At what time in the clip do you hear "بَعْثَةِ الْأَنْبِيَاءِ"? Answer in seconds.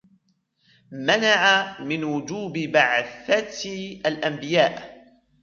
2.57-5.01